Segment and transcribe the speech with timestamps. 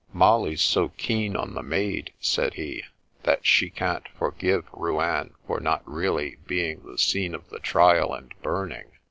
[0.25, 2.81] "Molly's so keen on the Maid," said he,"
[3.21, 8.33] that she can't forgive Rouen for not really being the scene of the trial and
[8.41, 8.87] burning.